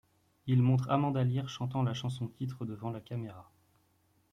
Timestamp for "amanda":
0.89-1.23